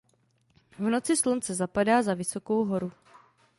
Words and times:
V 0.71 0.81
noci 0.89 1.17
Slunce 1.17 1.53
zapadá 1.55 2.01
za 2.01 2.13
vysokou 2.13 2.65
horu. 2.65 2.91